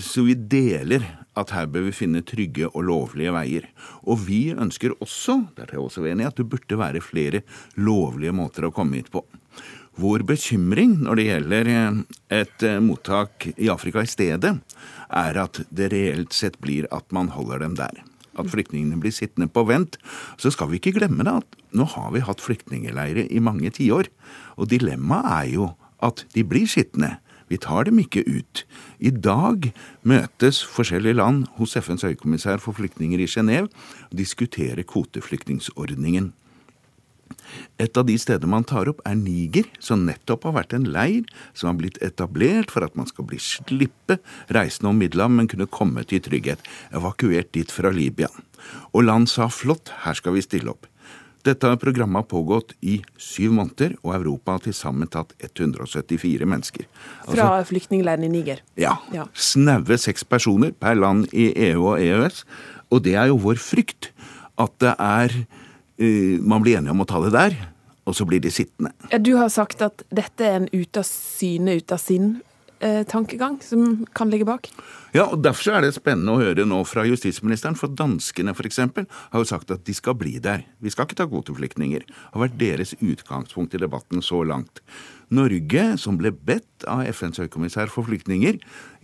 Så 0.03 0.27
vi 0.27 0.35
deler 0.35 1.07
at 1.39 1.53
her 1.57 1.69
bør 1.71 1.87
vi 1.89 1.95
finne 1.97 2.25
trygge 2.27 2.69
og 2.71 2.85
lovlige 2.89 3.33
veier. 3.35 3.69
Og 4.05 4.21
vi 4.27 4.53
ønsker 4.53 4.97
også, 5.01 5.39
der 5.57 5.71
er 5.71 5.79
jeg 5.79 5.85
også 5.85 6.05
enig, 6.09 6.27
at 6.29 6.37
det 6.41 6.49
burde 6.53 6.79
være 6.79 7.05
flere 7.05 7.43
lovlige 7.77 8.35
måter 8.37 8.69
å 8.69 8.75
komme 8.75 9.01
hit 9.01 9.13
på. 9.13 9.25
Vår 10.01 10.25
bekymring 10.25 10.95
når 11.05 11.19
det 11.19 11.27
gjelder 11.27 11.69
eh, 11.69 11.99
et 12.41 12.65
eh, 12.65 12.81
mottak 12.81 13.51
i 13.53 13.69
Afrika 13.73 14.01
i 14.05 14.09
stedet, 14.09 14.55
er 15.13 15.41
at 15.43 15.61
det 15.69 15.91
reelt 15.93 16.33
sett 16.33 16.57
blir 16.65 16.89
at 16.97 17.05
man 17.13 17.29
holder 17.35 17.61
dem 17.61 17.77
der. 17.77 18.01
At 18.41 18.49
flyktningene 18.49 18.97
blir 19.01 19.13
sittende 19.13 19.51
på 19.53 19.67
vent. 19.69 19.99
Så 20.41 20.55
skal 20.55 20.71
vi 20.71 20.81
ikke 20.81 20.95
glemme 20.97 21.27
det 21.29 21.35
at 21.43 21.59
nå 21.77 21.85
har 21.93 22.09
vi 22.15 22.25
hatt 22.25 22.41
flyktningeleire 22.41 23.27
i 23.29 23.43
mange 23.45 23.69
tiår. 23.77 24.09
Og 24.57 24.71
dilemmaet 24.73 25.29
er 25.29 25.53
jo 25.53 25.69
at 26.03 26.25
de 26.33 26.45
blir 26.49 26.65
sittende. 26.71 27.19
Vi 27.53 27.61
tar 27.61 27.85
dem 27.85 27.99
ikke 28.01 28.25
ut. 28.25 28.65
I 28.97 29.11
dag 29.13 29.69
møtes 30.09 30.63
forskjellige 30.65 31.19
land 31.19 31.51
hos 31.59 31.77
FNs 31.77 32.07
høykommissær 32.07 32.63
for 32.65 32.79
flyktninger 32.79 33.21
i 33.21 33.29
Genéve 33.29 33.69
og 34.09 34.15
diskuterer 34.17 34.87
kvoteflyktningsordningen. 34.89 36.31
Et 37.81 37.99
av 37.99 38.07
de 38.09 38.15
stedene 38.21 38.49
man 38.55 38.65
tar 38.69 38.89
opp, 38.89 39.03
er 39.09 39.19
Niger, 39.19 39.67
som 39.83 40.07
nettopp 40.07 40.47
har 40.49 40.57
vært 40.61 40.77
en 40.77 40.87
leir 40.95 41.27
som 41.53 41.71
har 41.71 41.79
blitt 41.81 42.01
etablert 42.05 42.73
for 42.73 42.87
at 42.87 42.97
man 42.97 43.09
skal 43.11 43.27
bli 43.29 43.41
slippe 43.43 44.17
reisende 44.53 44.93
om 44.93 45.01
Middelhavet, 45.03 45.37
men 45.37 45.51
kunne 45.51 45.69
komme 45.69 46.07
til 46.09 46.23
trygghet, 46.25 46.63
evakuert 46.97 47.53
dit 47.57 47.73
fra 47.73 47.93
Libya. 47.93 48.31
Og 48.93 49.05
land 49.09 49.29
sa 49.33 49.51
flott, 49.53 49.93
her 50.07 50.17
skal 50.17 50.39
vi 50.39 50.45
stille 50.45 50.73
opp. 50.73 50.89
Dette 51.43 51.73
programmet 51.83 52.23
har 52.23 52.29
pågått 52.31 52.71
i 52.87 53.01
syv 53.19 53.57
måneder, 53.57 53.97
og 54.05 54.15
Europa 54.15 54.55
har 54.55 54.63
til 54.63 54.77
sammen 54.79 55.11
tatt 55.11 55.33
174 55.43 56.47
mennesker. 56.47 56.87
Altså, 57.25 57.35
Fra 57.35 57.49
flyktningleiren 57.67 58.27
i 58.29 58.31
Niger? 58.31 58.63
Ja. 58.79 58.95
ja. 59.15 59.27
Snaue 59.35 59.99
seks 59.99 60.23
personer 60.23 60.71
per 60.71 60.95
land 61.01 61.27
i 61.35 61.51
EU 61.71 61.89
og 61.95 61.99
EØS. 61.99 62.45
Og 62.95 63.03
det 63.03 63.17
er 63.19 63.33
jo 63.33 63.41
vår 63.43 63.59
frykt 63.59 64.13
at 64.61 64.75
det 64.85 64.95
er 65.01 65.35
uh, 65.35 66.39
Man 66.45 66.63
blir 66.63 66.79
enige 66.79 66.95
om 66.95 67.03
å 67.03 67.09
ta 67.09 67.19
det 67.25 67.33
der, 67.35 67.59
og 68.07 68.15
så 68.15 68.27
blir 68.29 68.43
de 68.43 68.51
sittende. 68.53 68.93
Ja, 69.11 69.19
du 69.19 69.35
har 69.39 69.51
sagt 69.51 69.83
at 69.83 70.07
dette 70.15 70.47
er 70.47 70.61
en 70.61 70.71
ute 70.71 71.03
av 71.03 71.09
syne, 71.09 71.75
ute 71.79 71.99
av 71.99 72.03
sinn 72.03 72.37
eh, 72.83 73.03
tankegang 73.09 73.61
som 73.65 74.03
kan 74.17 74.31
ligge 74.33 74.47
bak? 74.49 74.69
Ja, 75.15 75.29
og 75.29 75.43
Derfor 75.45 75.77
er 75.77 75.85
det 75.85 75.95
spennende 75.97 76.35
å 76.35 76.43
høre 76.43 76.67
nå 76.69 76.83
fra 76.89 77.05
justisministeren, 77.09 77.79
for 77.79 77.93
danskene 77.93 78.55
f.eks. 78.57 78.81
har 78.83 79.39
jo 79.39 79.49
sagt 79.49 79.73
at 79.75 79.85
de 79.87 79.95
skal 79.97 80.17
bli 80.19 80.39
der. 80.43 80.67
Vi 80.83 80.93
skal 80.93 81.09
ikke 81.09 81.19
ta 81.23 81.29
kvoteflyktninger. 81.31 82.05
Det 82.05 82.35
har 82.35 82.47
vært 82.47 82.61
deres 82.61 82.95
utgangspunkt 83.01 83.77
i 83.77 83.83
debatten 83.83 84.25
så 84.25 84.43
langt. 84.47 84.83
Norge, 85.33 85.85
som 86.01 86.19
ble 86.21 86.33
bedt 86.33 86.85
av 86.91 87.07
FNs 87.09 87.41
høykommissær 87.41 87.93
for 87.93 88.05
flyktninger 88.05 88.59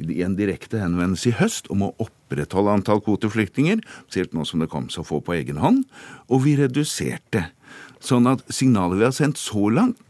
i 0.04 0.18
en 0.24 0.36
direkte 0.36 0.80
henvendelse 0.82 1.30
i 1.30 1.36
høst 1.38 1.70
om 1.72 1.86
å 1.86 1.94
opprettholde 2.04 2.74
antall 2.76 3.00
kvoteflyktninger, 3.04 3.80
spesielt 4.06 4.36
nå 4.36 4.44
som 4.48 4.60
det 4.60 4.68
kom 4.72 4.90
så 4.92 5.06
få 5.06 5.22
på 5.24 5.38
egen 5.38 5.60
hånd, 5.62 5.86
og 6.28 6.44
vi 6.44 6.58
reduserte. 6.60 7.48
Sånn 8.04 8.28
at 8.30 8.44
signalet 8.52 9.00
vi 9.00 9.08
har 9.08 9.16
sendt 9.16 9.40
så 9.40 9.70
langt, 9.72 10.00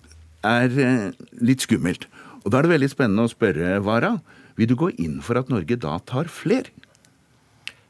er 0.47 0.75
eh, 0.79 1.09
litt 1.43 1.65
skummelt. 1.65 2.07
Og 2.45 2.51
da 2.51 2.59
er 2.59 2.67
det 2.67 2.75
veldig 2.77 2.91
spennende 2.93 3.27
å 3.27 3.33
spørre, 3.33 3.79
Vara, 3.85 4.17
vil 4.59 4.71
du 4.71 4.77
gå 4.79 4.93
inn 4.99 5.19
for 5.25 5.41
at 5.41 5.51
Norge 5.53 5.79
da 5.81 5.99
tar 6.07 6.31
fler? 6.33 6.71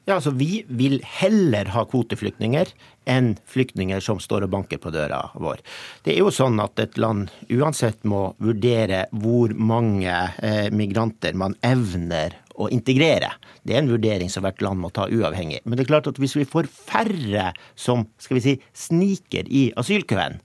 Ja, 0.09 0.17
altså 0.17 0.33
Vi 0.33 0.63
vil 0.73 1.03
heller 1.05 1.69
ha 1.75 1.83
kvoteflyktninger 1.85 2.71
enn 3.13 3.35
flyktninger 3.49 4.01
som 4.05 4.21
står 4.21 4.47
og 4.47 4.55
banker 4.55 4.81
på 4.81 4.93
døra 4.93 5.21
vår. 5.37 5.61
Det 6.05 6.15
er 6.15 6.23
jo 6.23 6.33
sånn 6.33 6.57
at 6.65 6.81
et 6.81 6.97
land 7.01 7.29
uansett 7.53 8.01
må 8.09 8.31
vurdere 8.41 9.05
hvor 9.13 9.53
mange 9.53 10.15
eh, 10.41 10.73
migranter 10.73 11.37
man 11.37 11.59
evner 11.61 12.39
å 12.59 12.69
integrere. 12.75 13.31
Det 13.63 13.77
er 13.77 13.83
en 13.83 13.91
vurdering 13.93 14.31
som 14.33 14.45
hvert 14.45 14.63
land 14.65 14.81
må 14.83 14.91
ta 14.95 15.07
uavhengig. 15.07 15.61
Men 15.65 15.79
det 15.79 15.85
er 15.85 15.91
klart 15.93 16.09
at 16.11 16.19
hvis 16.21 16.37
vi 16.39 16.47
får 16.49 16.69
færre 16.73 17.53
som 17.79 18.07
skal 18.21 18.39
vi 18.39 18.45
si, 18.45 18.55
sniker 18.77 19.49
i 19.49 19.69
asylkøen, 19.79 20.39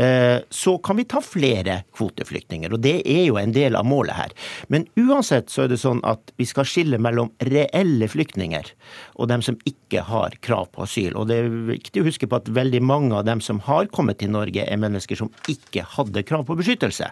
eh, 0.00 0.44
så 0.50 0.76
kan 0.84 0.98
vi 1.00 1.06
ta 1.08 1.22
flere 1.24 1.80
kvoteflyktninger. 1.96 2.72
Og 2.74 2.82
det 2.84 2.98
er 3.00 3.24
jo 3.28 3.38
en 3.40 3.54
del 3.56 3.78
av 3.78 3.88
målet 3.88 4.18
her. 4.18 4.34
Men 4.68 4.86
uansett 5.00 5.52
så 5.52 5.64
er 5.64 5.72
det 5.72 5.80
sånn 5.82 6.02
at 6.06 6.34
vi 6.40 6.48
skal 6.48 6.68
skille 6.68 7.00
mellom 7.00 7.32
reelle 7.48 8.08
flyktninger 8.10 8.72
og 9.14 9.30
dem 9.30 9.44
som 9.44 9.58
ikke 9.68 10.04
har 10.08 10.36
krav 10.44 10.68
på 10.74 10.84
asyl. 10.84 11.14
Og 11.16 11.28
det 11.30 11.40
er 11.40 11.52
viktig 11.70 12.02
å 12.02 12.08
huske 12.08 12.28
på 12.28 12.40
at 12.40 12.50
veldig 12.52 12.82
mange 12.84 13.14
av 13.16 13.24
dem 13.28 13.40
som 13.44 13.62
har 13.64 13.88
kommet 13.94 14.20
til 14.20 14.32
Norge, 14.34 14.64
er 14.64 14.80
mennesker 14.80 15.18
som 15.18 15.32
ikke 15.50 15.84
hadde 15.96 16.24
krav 16.26 16.44
på 16.48 16.56
beskyttelse. 16.58 17.08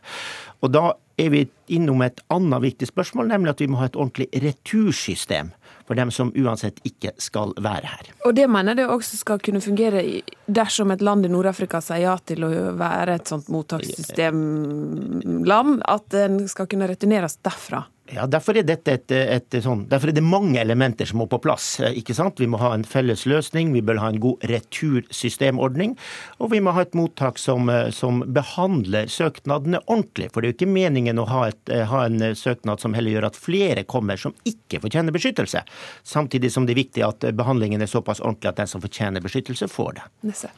Og 0.62 0.72
da 0.74 0.92
er 1.20 1.28
vi 1.32 1.42
innom 1.72 2.02
et 2.04 2.20
annet 2.32 2.62
viktig 2.62 2.86
spørsmål, 2.90 3.26
nemlig 3.32 3.50
at 3.54 3.60
vi 3.62 3.70
må 3.70 3.76
ha 3.80 3.86
et 3.88 3.98
ordentlig 3.98 4.28
retursystem 4.42 5.48
for 5.86 5.94
dem 5.98 6.10
som 6.14 6.32
uansett 6.38 6.76
ikke 6.88 7.10
skal 7.20 7.52
være 7.62 7.86
her. 7.90 8.04
Og 8.26 8.32
det 8.36 8.46
mener 8.50 8.74
det 8.78 8.86
også 8.88 9.16
skal 9.20 9.38
kunne 9.44 9.60
fungere 9.64 10.00
dersom 10.46 10.90
et 10.94 11.04
land 11.04 11.26
i 11.26 11.30
Nord-Afrika 11.32 11.80
sier 11.84 12.02
ja 12.06 12.14
til 12.24 12.40
å 12.46 12.48
være 12.78 13.12
et 13.18 13.26
sånt 13.30 13.46
mottakssystemland, 13.52 15.70
at 15.88 16.08
en 16.22 16.34
skal 16.50 16.66
kunne 16.70 16.90
returneres 16.90 17.34
derfra? 17.44 17.80
Ja, 18.10 18.26
Derfor 18.26 18.56
er, 18.58 18.64
dette 18.66 18.96
et, 18.96 19.12
et, 19.14 19.46
et 19.54 19.62
sånn, 19.62 19.84
derfor 19.88 20.10
er 20.10 20.16
det 20.16 20.24
mange 20.26 20.58
elementer 20.60 21.06
som 21.06 21.20
må 21.22 21.28
på 21.30 21.38
plass. 21.42 21.76
Eh, 21.80 21.94
ikke 22.00 22.16
sant? 22.16 22.40
Vi 22.42 22.48
må 22.50 22.58
ha 22.58 22.72
en 22.74 22.84
felles 22.84 23.22
løsning, 23.30 23.70
vi 23.76 23.82
bør 23.84 24.00
ha 24.02 24.08
en 24.10 24.18
god 24.20 24.42
retursystemordning. 24.50 25.94
Og 26.42 26.50
vi 26.52 26.60
må 26.64 26.74
ha 26.74 26.82
et 26.82 26.96
mottak 26.98 27.38
som, 27.40 27.70
eh, 27.70 27.92
som 27.94 28.20
behandler 28.26 29.06
søknadene 29.06 29.80
ordentlig. 29.86 30.32
For 30.32 30.42
det 30.42 30.50
er 30.50 30.52
jo 30.52 30.58
ikke 30.58 30.74
meningen 30.74 31.22
å 31.22 31.28
ha, 31.30 31.44
et, 31.52 31.62
eh, 31.70 31.86
ha, 31.88 32.04
en 32.08 32.34
søknad 32.36 32.82
som 32.82 32.94
heller 32.98 33.14
gjør 33.14 33.28
at 33.30 33.38
flere 33.38 33.86
kommer 33.86 34.18
som 34.18 34.34
ikke 34.44 34.82
fortjener 34.82 35.14
beskyttelse. 35.14 35.62
Samtidig 36.02 36.50
som 36.50 36.66
det 36.66 36.74
er 36.74 36.82
viktig 36.82 37.06
at 37.06 37.28
behandlingen 37.38 37.80
er 37.80 37.90
såpass 37.90 38.20
ordentlig 38.20 38.50
at 38.50 38.56
den 38.56 38.72
som 38.74 38.82
fortjener 38.82 39.22
beskyttelse, 39.22 39.70
får 39.70 39.94
det. 39.94 40.08
Nesse. 40.26 40.50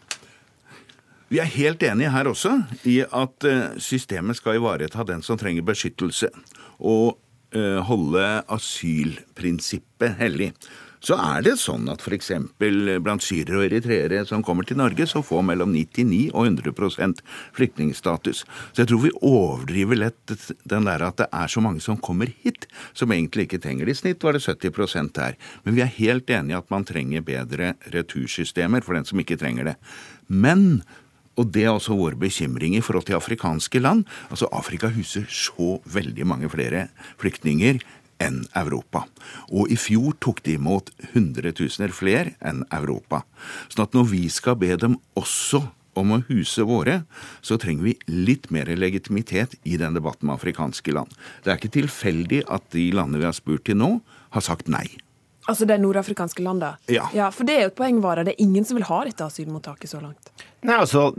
Vi 1.28 1.38
er 1.40 1.50
helt 1.50 1.82
enige 1.82 2.10
her 2.10 2.24
også 2.24 2.56
i 2.86 3.00
at 3.02 3.46
systemet 3.82 4.36
skal 4.36 4.56
ivareta 4.58 5.04
den 5.04 5.22
som 5.22 5.38
trenger 5.40 5.64
beskyttelse. 5.66 6.30
Og 6.80 7.18
holde 7.88 8.24
asylprinsippet 8.54 10.18
hellig. 10.18 10.52
Så 11.04 11.16
er 11.20 11.42
det 11.44 11.58
sånn 11.60 11.84
at 11.92 12.00
f.eks. 12.00 12.30
blant 12.56 13.24
syrere 13.24 13.58
og 13.58 13.66
eritreere 13.66 14.22
som 14.24 14.44
kommer 14.44 14.64
til 14.64 14.78
Norge, 14.80 15.04
så 15.04 15.20
får 15.24 15.42
mellom 15.50 15.74
99 15.74 16.30
og 16.32 16.46
100% 16.48 17.20
flyktningstatus. 17.58 18.44
Så 18.72 18.80
jeg 18.80 18.88
tror 18.88 19.02
vi 19.02 19.12
overdriver 19.20 20.00
lett 20.00 20.34
den 20.64 20.88
der 20.88 21.04
at 21.04 21.20
det 21.20 21.28
er 21.28 21.52
så 21.52 21.60
mange 21.64 21.84
som 21.84 22.00
kommer 22.00 22.32
hit, 22.32 22.64
som 22.96 23.12
egentlig 23.12 23.50
ikke 23.50 23.60
trenger 23.66 23.84
det. 23.84 23.98
I 23.98 24.00
snitt 24.00 24.24
var 24.24 24.38
det 24.38 24.46
70% 24.46 25.12
der. 25.20 25.36
Men 25.66 25.76
vi 25.76 25.84
er 25.84 25.96
helt 25.98 26.32
enige 26.32 26.62
at 26.62 26.72
man 26.72 26.88
trenger 26.88 27.26
bedre 27.26 27.74
retursystemer 27.92 28.86
for 28.86 28.96
den 28.96 29.04
som 29.04 29.20
ikke 29.20 29.40
trenger 29.40 29.74
det. 29.74 29.78
Men 30.32 30.80
og 31.34 31.50
det 31.54 31.66
er 31.66 31.74
også 31.74 31.96
vår 31.98 32.16
bekymring 32.20 32.76
i 32.78 32.82
forhold 32.84 33.08
til 33.08 33.18
afrikanske 33.18 33.82
land. 33.82 34.04
Altså 34.30 34.48
Afrika 34.54 34.90
huser 34.94 35.26
så 35.30 35.78
veldig 35.84 36.26
mange 36.30 36.50
flere 36.52 36.88
flyktninger 37.22 37.80
enn 38.22 38.44
Europa. 38.56 39.04
Og 39.50 39.72
i 39.72 39.78
fjor 39.80 40.14
tok 40.22 40.44
de 40.46 40.56
imot 40.58 40.92
hundretusener 41.14 41.94
flere 41.94 42.36
enn 42.44 42.62
Europa. 42.70 43.24
Sånn 43.72 43.86
at 43.86 43.96
når 43.96 44.10
vi 44.12 44.26
skal 44.32 44.58
be 44.60 44.74
dem 44.78 44.98
også 45.18 45.64
om 45.98 46.14
å 46.14 46.22
huse 46.28 46.64
våre, 46.66 47.02
så 47.42 47.58
trenger 47.60 47.86
vi 47.86 47.96
litt 48.10 48.50
mer 48.54 48.70
legitimitet 48.78 49.54
i 49.62 49.78
den 49.80 49.94
debatten 49.94 50.28
med 50.28 50.38
afrikanske 50.38 50.94
land. 50.94 51.10
Det 51.42 51.52
er 51.52 51.60
ikke 51.60 51.76
tilfeldig 51.78 52.44
at 52.50 52.66
de 52.74 52.88
landene 52.94 53.22
vi 53.22 53.28
har 53.30 53.36
spurt 53.36 53.66
til 53.68 53.78
nå, 53.78 53.96
har 54.34 54.42
sagt 54.42 54.70
nei. 54.70 54.88
Altså 55.50 55.66
de 55.68 55.76
nordafrikanske 55.78 56.42
landene? 56.42 56.78
Ja. 56.92 57.08
ja. 57.12 57.30
For 57.34 57.44
det 57.48 57.56
er 57.56 57.66
jo 57.66 57.72
et 57.72 57.78
poengvare. 57.78 58.24
Det 58.24 58.36
er 58.36 58.44
ingen 58.44 58.64
som 58.64 58.78
vil 58.78 58.86
ha 58.88 59.00
dette 59.04 59.26
asylmottaket 59.26 59.92
så 59.92 60.00
langt. 60.00 60.32
Nei, 60.64 60.78
altså 60.78 61.10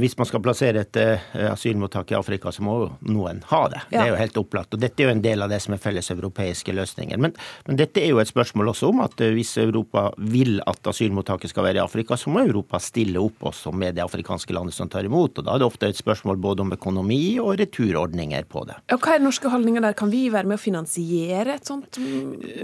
hvis 0.00 0.16
man 0.18 0.26
skal 0.28 0.42
plassere 0.42 0.82
et 0.82 0.98
uh, 0.98 1.52
asylmottak 1.52 2.10
i 2.12 2.16
Afrika, 2.18 2.50
så 2.52 2.64
må 2.66 2.76
jo 2.80 2.88
noen 3.12 3.42
ha 3.50 3.60
det. 3.70 3.82
Ja. 3.88 3.92
Det 3.92 4.02
er 4.02 4.10
jo 4.10 4.18
helt 4.18 4.40
opplagt. 4.42 4.74
Og 4.74 4.82
dette 4.82 5.02
er 5.02 5.10
jo 5.10 5.14
en 5.14 5.22
del 5.24 5.44
av 5.44 5.52
det 5.52 5.60
som 5.62 5.74
er 5.76 5.82
felleseuropeiske 5.82 6.74
løsninger. 6.74 7.20
Men, 7.20 7.34
men 7.68 7.78
dette 7.78 8.02
er 8.02 8.10
jo 8.10 8.20
et 8.22 8.30
spørsmål 8.30 8.72
også 8.72 8.90
om 8.90 9.02
at 9.04 9.14
uh, 9.22 9.30
hvis 9.36 9.54
Europa 9.62 10.08
vil 10.18 10.58
at 10.66 10.90
asylmottaket 10.90 11.52
skal 11.52 11.68
være 11.68 11.80
i 11.80 11.84
Afrika, 11.84 12.18
så 12.18 12.32
må 12.32 12.42
Europa 12.44 12.80
stille 12.82 13.22
opp 13.22 13.46
også 13.52 13.72
med 13.76 13.98
det 13.98 14.04
afrikanske 14.04 14.56
landet 14.56 14.76
som 14.76 14.90
tar 14.90 15.06
imot. 15.06 15.38
Og 15.38 15.46
da 15.46 15.54
er 15.54 15.62
det 15.62 15.68
ofte 15.68 15.90
et 15.90 16.00
spørsmål 16.00 16.40
både 16.42 16.66
om 16.66 16.74
økonomi 16.74 17.22
og 17.42 17.54
returordninger 17.60 18.48
på 18.50 18.64
det. 18.68 18.80
Og 18.94 19.00
hva 19.04 19.16
er 19.16 19.24
norske 19.24 19.52
holdninger 19.52 19.86
der? 19.86 19.96
Kan 19.98 20.12
vi 20.12 20.26
være 20.32 20.50
med 20.50 20.58
å 20.58 20.62
finansiere 20.62 21.56
et 21.56 21.70
sånt 21.70 22.00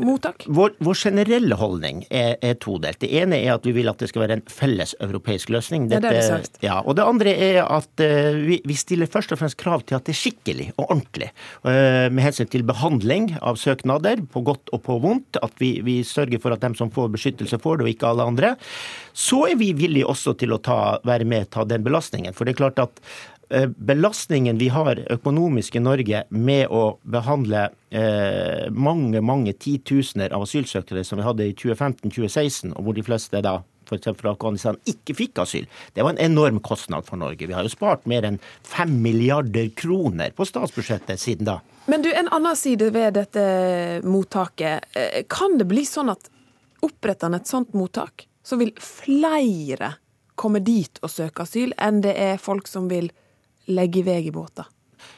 mottak? 0.03 0.49
Vår, 0.51 0.77
vår 0.83 1.01
generelle 1.07 1.59
holdning 1.59 2.05
er, 2.11 2.35
er, 2.43 2.59
todelt. 2.61 3.01
Det 3.03 3.11
ene 3.21 3.39
er 3.45 3.55
at 3.55 3.67
vi 3.67 3.75
vil 3.77 3.91
at 3.93 4.03
det 4.03 4.11
skal 4.11 4.27
være 4.27 4.41
en 4.41 4.45
felles 4.51 4.97
europeisk 5.05 5.53
løsning. 5.55 5.89
Dette, 5.91 6.03
ja, 6.03 6.13
det 6.13 6.17
er 6.17 6.39
det 6.41 6.47
sagt. 6.47 6.56
Ja, 6.65 6.79
og 6.81 6.97
Det 6.97 7.05
andre 7.05 7.33
er 7.37 7.59
at 7.65 8.01
uh, 8.01 8.39
vi, 8.65 8.77
stiller 8.79 9.11
først 9.11 9.33
og 9.35 9.41
fremst 9.41 9.59
krav 9.61 9.85
til 9.85 9.99
at 9.99 10.07
det 10.07 10.15
er 10.15 10.21
skikkelig 10.21 10.69
og 10.77 10.89
ordentlig. 10.89 11.31
Uh, 11.67 12.09
med 12.09 12.25
hensyn 12.25 12.49
til 12.53 12.65
behandling 12.67 13.31
av 13.43 13.61
søknader, 13.61 14.23
på 14.33 14.43
godt 14.47 14.73
og 14.73 14.83
på 14.87 14.99
vondt. 15.05 15.41
At 15.45 15.57
vi, 15.61 15.77
vi, 15.85 16.01
sørger 16.07 16.41
for 16.43 16.57
at 16.57 16.65
dem 16.65 16.77
som 16.79 16.93
får 16.93 17.13
beskyttelse, 17.17 17.61
får 17.61 17.81
det, 17.81 17.87
og 17.87 17.93
ikke 17.93 18.11
alle 18.11 18.29
andre. 18.33 18.55
Så 19.13 19.45
er 19.51 19.61
vi 19.61 19.75
villige 19.77 20.09
også 20.09 20.37
til 20.41 20.57
å 20.57 20.61
ta, 20.63 20.99
være 21.07 21.29
med 21.29 21.51
ta 21.53 21.67
den 21.69 21.85
belastningen. 21.85 22.37
For 22.37 22.49
det 22.49 22.57
er 22.57 22.63
klart 22.65 22.85
at 22.87 23.05
uh, 23.53 23.69
belastningen 23.77 24.57
vi 24.61 24.73
har 24.73 25.03
økonomisk 25.13 25.77
i 25.77 25.85
Norge 25.85 26.25
med 26.31 26.73
å 26.73 26.97
behandle 27.05 27.69
mange 28.77 29.21
mange 29.25 29.55
titusener 29.57 30.35
av 30.35 30.43
asylsøkere 30.45 31.05
som 31.07 31.17
vi 31.17 31.25
hadde 31.25 31.47
i 31.49 31.55
2015-2016, 31.57 32.75
og 32.75 32.83
hvor 32.85 32.97
de 32.99 33.05
fleste 33.07 33.41
da 33.41 33.55
f.eks. 33.87 34.11
fra 34.19 34.33
Afghanistan 34.35 34.79
ikke 34.89 35.17
fikk 35.17 35.41
asyl. 35.45 35.67
Det 35.95 36.05
var 36.05 36.15
en 36.15 36.23
enorm 36.27 36.61
kostnad 36.61 37.07
for 37.09 37.21
Norge. 37.21 37.47
Vi 37.47 37.57
har 37.57 37.67
jo 37.67 37.73
spart 37.73 38.07
mer 38.11 38.27
enn 38.27 38.39
5 38.67 38.95
milliarder 39.03 39.71
kroner 39.79 40.35
på 40.37 40.47
statsbudsjettet 40.49 41.23
siden 41.23 41.49
da. 41.49 41.61
Men 41.87 42.03
du, 42.03 42.11
en 42.15 42.31
annen 42.35 42.59
side 42.59 42.91
ved 42.95 43.15
dette 43.19 43.45
mottaket. 44.07 44.89
Eh, 44.97 45.23
kan 45.31 45.59
det 45.61 45.69
bli 45.71 45.87
sånn 45.87 46.11
at 46.13 46.31
oppretter 46.87 47.31
en 47.31 47.39
et 47.39 47.49
sånt 47.49 47.75
mottak, 47.75 48.27
så 48.43 48.59
vil 48.61 48.75
flere 48.83 49.97
komme 50.37 50.61
dit 50.61 51.01
og 51.03 51.11
søke 51.11 51.47
asyl, 51.47 51.73
enn 51.81 52.03
det 52.05 52.15
er 52.21 52.43
folk 52.43 52.69
som 52.69 52.91
vil 52.91 53.09
legge 53.71 54.03
i 54.03 54.07
vei 54.07 54.21
i 54.29 54.35
båter? 54.35 54.69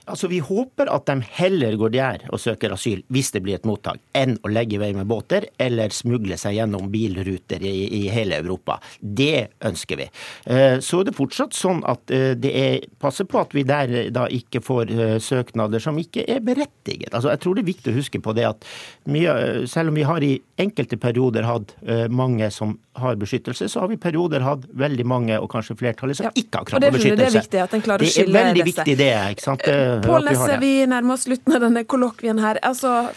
Altså, 0.08 0.28
Vi 0.28 0.40
håper 0.44 0.90
at 0.92 1.06
de 1.08 1.22
heller 1.38 1.76
går 1.78 1.92
der 1.94 2.24
og 2.32 2.40
søker 2.40 2.72
asyl 2.74 3.02
hvis 3.12 3.30
det 3.34 3.42
blir 3.44 3.58
et 3.58 3.66
mottak, 3.68 4.00
enn 4.16 4.36
å 4.44 4.50
legge 4.52 4.76
i 4.76 4.80
vei 4.80 4.90
med 4.96 5.08
båter 5.10 5.48
eller 5.60 5.92
smugle 5.94 6.38
seg 6.40 6.56
gjennom 6.58 6.88
bilruter 6.92 7.62
i, 7.64 7.74
i, 8.00 8.02
hele 8.12 8.38
Europa. 8.40 8.78
Det 9.00 9.48
ønsker 9.64 10.00
vi. 10.00 10.08
Eh, 10.50 10.78
så 10.84 11.02
er 11.02 11.08
det 11.08 11.16
fortsatt 11.18 11.56
sånn 11.56 11.82
at 11.88 12.12
eh, 12.14 12.32
det 12.38 12.52
er 12.58 12.88
passer 13.00 13.28
på 13.28 13.40
at 13.42 13.54
vi 13.56 13.64
der 13.68 14.10
da 14.14 14.26
ikke 14.32 14.62
får 14.64 14.92
eh, 14.92 15.14
søknader 15.22 15.82
som 15.82 15.98
ikke 16.00 16.24
er 16.28 16.42
berettiget. 16.44 17.12
Altså, 17.12 17.32
Jeg 17.34 17.42
tror 17.44 17.58
det 17.58 17.64
er 17.64 17.72
viktig 17.72 17.92
å 17.92 17.98
huske 17.98 18.22
på 18.24 18.34
det 18.36 18.48
at 18.48 18.68
mye, 19.08 19.66
selv 19.70 19.92
om 19.92 19.98
vi 19.98 20.06
har 20.08 20.24
i 20.24 20.34
enkelte 20.58 20.98
perioder 21.00 21.46
hatt 21.46 21.74
mange 22.10 22.48
som 22.52 22.74
har 22.98 23.16
beskyttelse, 23.18 23.68
så 23.70 23.80
har 23.80 23.90
vi 23.92 23.96
perioder 24.00 24.42
hatt 24.42 24.64
veldig 24.78 25.06
mange, 25.06 25.38
og 25.38 25.50
kanskje 25.52 25.76
flertallet, 25.78 26.18
som 26.18 26.28
ja. 26.28 26.32
ikke 26.34 26.60
har 26.60 26.68
krav 26.68 26.82
på 26.82 26.90
beskyttelse. 26.96 27.18
Det 27.20 27.28
er 27.28 27.36
viktig 27.36 27.60
at 27.62 27.74
den 27.74 27.84
disse. 28.02 28.24
Det 28.24 28.28
er 28.28 28.34
veldig 28.38 28.66
viktig 28.66 28.96
det. 28.98 29.10
ikke 29.34 29.44
sant? 29.44 29.66
Pål 30.04 30.26
Nesse, 30.28 30.58
vi 30.62 30.72
nærmer 30.88 31.14
oss 31.14 31.26
slutten 31.26 31.56
av 31.56 31.62
denne 31.64 31.84
kollokvien 31.88 32.40
her. 32.42 32.60
Altså, 32.66 33.10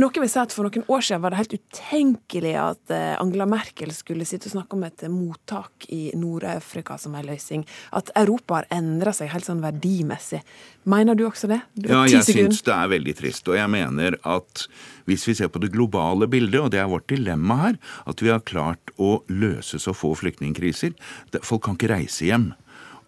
Noe 0.00 0.22
vi 0.22 0.28
sa 0.30 0.46
at 0.46 0.54
For 0.54 0.66
noen 0.66 0.86
år 0.88 1.04
siden 1.04 1.22
var 1.24 1.34
det 1.34 1.40
helt 1.42 1.56
utenkelig 1.58 2.52
at 2.60 2.94
eh, 2.94 3.14
Angela 3.20 3.46
Merkel 3.48 3.92
skulle 3.94 4.26
sitte 4.28 4.48
og 4.50 4.56
snakke 4.56 4.78
om 4.78 4.86
et 4.86 5.04
mottak 5.12 5.88
i 5.92 6.02
Nord-Afrika 6.18 6.96
som 7.00 7.16
en 7.18 7.26
løsning. 7.28 7.66
At 7.92 8.12
Europa 8.18 8.60
har 8.60 8.70
endra 8.74 9.14
seg 9.16 9.32
helt 9.32 9.48
sånn 9.48 9.62
verdimessig. 9.64 10.42
Mener 10.88 11.18
du 11.18 11.26
også 11.28 11.50
det? 11.50 11.60
Du 11.78 11.90
ja, 11.92 12.02
jeg 12.10 12.24
syns 12.26 12.64
det 12.66 12.74
er 12.74 12.90
veldig 12.90 13.14
trist. 13.18 13.46
Og 13.50 13.58
jeg 13.58 13.70
mener 13.70 14.16
at 14.26 14.66
hvis 15.10 15.26
vi 15.28 15.36
ser 15.38 15.50
på 15.52 15.62
det 15.62 15.72
globale 15.74 16.28
bildet, 16.30 16.60
og 16.60 16.72
det 16.74 16.80
er 16.82 16.90
vårt 16.90 17.08
dilemma 17.10 17.58
her, 17.66 17.78
at 18.10 18.22
vi 18.22 18.32
har 18.32 18.42
klart 18.46 18.92
å 18.98 19.20
løse 19.30 19.80
så 19.82 19.94
få 19.96 20.14
flyktningkriser 20.18 20.94
Folk 21.42 21.64
kan 21.66 21.76
ikke 21.78 21.90
reise 21.92 22.26
hjem. 22.28 22.52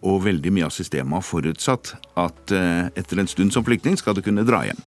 Og 0.03 0.23
veldig 0.25 0.51
mye 0.53 0.67
av 0.67 0.73
systemet 0.75 1.17
har 1.17 1.25
forutsatt 1.25 1.93
at 2.19 2.51
eh, 2.53 2.91
etter 2.99 3.21
en 3.21 3.29
stund 3.31 3.55
som 3.55 3.65
flyktning 3.65 3.95
skal 3.99 4.17
du 4.17 4.21
kunne 4.25 4.45
dra 4.47 4.63
hjem. 4.67 4.81